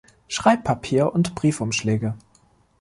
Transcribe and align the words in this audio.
Schreibpapier 0.27 1.03
und 1.13 1.35
Briefumschläge. 1.35 2.15